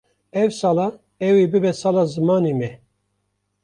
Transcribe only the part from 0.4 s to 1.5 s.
Ev sala ew ê